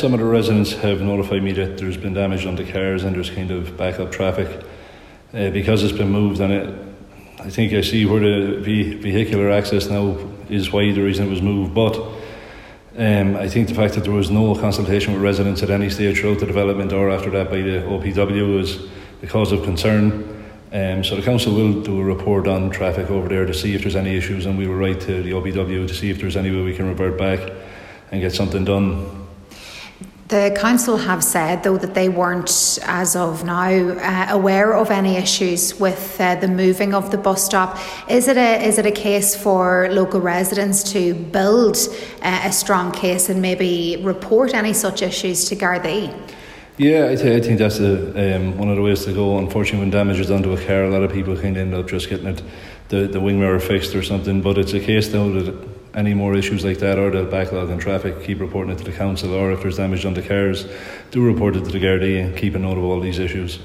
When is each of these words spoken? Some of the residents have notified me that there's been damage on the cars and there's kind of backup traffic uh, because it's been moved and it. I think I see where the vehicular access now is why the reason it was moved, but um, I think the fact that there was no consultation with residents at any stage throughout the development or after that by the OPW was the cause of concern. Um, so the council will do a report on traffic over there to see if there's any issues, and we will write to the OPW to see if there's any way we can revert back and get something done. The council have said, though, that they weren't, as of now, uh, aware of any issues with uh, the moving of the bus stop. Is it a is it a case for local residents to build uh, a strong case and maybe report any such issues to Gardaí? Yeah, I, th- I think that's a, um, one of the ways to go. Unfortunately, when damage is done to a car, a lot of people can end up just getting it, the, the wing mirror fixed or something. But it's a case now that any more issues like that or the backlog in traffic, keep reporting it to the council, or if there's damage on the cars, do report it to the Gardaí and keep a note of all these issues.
Some 0.00 0.14
of 0.14 0.20
the 0.20 0.24
residents 0.24 0.72
have 0.72 1.02
notified 1.02 1.42
me 1.42 1.52
that 1.52 1.76
there's 1.76 1.98
been 1.98 2.14
damage 2.14 2.46
on 2.46 2.56
the 2.56 2.64
cars 2.64 3.04
and 3.04 3.14
there's 3.14 3.28
kind 3.28 3.50
of 3.50 3.76
backup 3.76 4.10
traffic 4.10 4.48
uh, 5.34 5.50
because 5.50 5.82
it's 5.82 5.92
been 5.92 6.08
moved 6.08 6.40
and 6.40 6.50
it. 6.50 6.74
I 7.38 7.50
think 7.50 7.74
I 7.74 7.82
see 7.82 8.06
where 8.06 8.18
the 8.18 8.94
vehicular 8.94 9.50
access 9.50 9.90
now 9.90 10.16
is 10.48 10.72
why 10.72 10.90
the 10.90 11.02
reason 11.02 11.26
it 11.26 11.30
was 11.30 11.42
moved, 11.42 11.74
but 11.74 11.96
um, 12.96 13.36
I 13.36 13.46
think 13.46 13.68
the 13.68 13.74
fact 13.74 13.92
that 13.92 14.04
there 14.04 14.12
was 14.14 14.30
no 14.30 14.54
consultation 14.54 15.12
with 15.12 15.20
residents 15.20 15.62
at 15.62 15.68
any 15.68 15.90
stage 15.90 16.20
throughout 16.20 16.40
the 16.40 16.46
development 16.46 16.94
or 16.94 17.10
after 17.10 17.28
that 17.32 17.50
by 17.50 17.60
the 17.60 17.82
OPW 17.82 18.56
was 18.56 18.88
the 19.20 19.26
cause 19.26 19.52
of 19.52 19.64
concern. 19.64 20.46
Um, 20.72 21.04
so 21.04 21.14
the 21.14 21.22
council 21.22 21.52
will 21.52 21.82
do 21.82 22.00
a 22.00 22.04
report 22.04 22.48
on 22.48 22.70
traffic 22.70 23.10
over 23.10 23.28
there 23.28 23.44
to 23.44 23.52
see 23.52 23.74
if 23.74 23.82
there's 23.82 23.96
any 23.96 24.16
issues, 24.16 24.46
and 24.46 24.56
we 24.56 24.66
will 24.66 24.76
write 24.76 25.02
to 25.02 25.22
the 25.22 25.32
OPW 25.32 25.86
to 25.86 25.94
see 25.94 26.08
if 26.08 26.18
there's 26.22 26.38
any 26.38 26.50
way 26.50 26.62
we 26.62 26.74
can 26.74 26.88
revert 26.88 27.18
back 27.18 27.52
and 28.10 28.22
get 28.22 28.32
something 28.32 28.64
done. 28.64 29.19
The 30.30 30.56
council 30.56 30.96
have 30.96 31.24
said, 31.24 31.64
though, 31.64 31.76
that 31.76 31.94
they 31.94 32.08
weren't, 32.08 32.78
as 32.84 33.16
of 33.16 33.42
now, 33.42 33.66
uh, 33.66 34.26
aware 34.30 34.76
of 34.76 34.88
any 34.92 35.16
issues 35.16 35.80
with 35.80 36.20
uh, 36.20 36.36
the 36.36 36.46
moving 36.46 36.94
of 36.94 37.10
the 37.10 37.18
bus 37.18 37.44
stop. 37.44 37.76
Is 38.08 38.28
it 38.28 38.36
a 38.36 38.64
is 38.64 38.78
it 38.78 38.86
a 38.86 38.92
case 38.92 39.34
for 39.34 39.88
local 39.90 40.20
residents 40.20 40.84
to 40.92 41.14
build 41.14 41.76
uh, 42.22 42.42
a 42.44 42.52
strong 42.52 42.92
case 42.92 43.28
and 43.28 43.42
maybe 43.42 44.00
report 44.04 44.54
any 44.54 44.72
such 44.72 45.02
issues 45.02 45.46
to 45.48 45.56
Gardaí? 45.56 46.14
Yeah, 46.78 47.08
I, 47.10 47.16
th- 47.16 47.42
I 47.42 47.44
think 47.44 47.58
that's 47.58 47.80
a, 47.80 48.36
um, 48.36 48.56
one 48.56 48.68
of 48.70 48.76
the 48.76 48.82
ways 48.82 49.04
to 49.06 49.12
go. 49.12 49.36
Unfortunately, 49.36 49.80
when 49.80 49.90
damage 49.90 50.20
is 50.20 50.28
done 50.28 50.44
to 50.44 50.52
a 50.52 50.64
car, 50.64 50.84
a 50.84 50.90
lot 50.90 51.02
of 51.02 51.12
people 51.12 51.36
can 51.36 51.56
end 51.56 51.74
up 51.74 51.88
just 51.88 52.08
getting 52.08 52.28
it, 52.28 52.42
the, 52.88 53.08
the 53.08 53.20
wing 53.20 53.40
mirror 53.40 53.58
fixed 53.58 53.96
or 53.96 54.02
something. 54.04 54.40
But 54.42 54.58
it's 54.58 54.74
a 54.74 54.80
case 54.80 55.12
now 55.12 55.28
that 55.28 55.69
any 55.94 56.14
more 56.14 56.34
issues 56.34 56.64
like 56.64 56.78
that 56.78 56.98
or 56.98 57.10
the 57.10 57.24
backlog 57.24 57.70
in 57.70 57.78
traffic, 57.78 58.22
keep 58.22 58.40
reporting 58.40 58.72
it 58.72 58.78
to 58.78 58.84
the 58.84 58.92
council, 58.92 59.34
or 59.34 59.52
if 59.52 59.62
there's 59.62 59.76
damage 59.76 60.04
on 60.04 60.14
the 60.14 60.22
cars, 60.22 60.66
do 61.10 61.24
report 61.24 61.56
it 61.56 61.64
to 61.64 61.70
the 61.70 61.80
Gardaí 61.80 62.24
and 62.24 62.36
keep 62.36 62.54
a 62.54 62.58
note 62.58 62.78
of 62.78 62.84
all 62.84 63.00
these 63.00 63.18
issues. 63.18 63.58